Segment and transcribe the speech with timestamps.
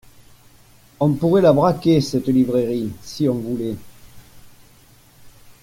[0.99, 3.75] On pourrait la braquer, cette librairie, si on voulait.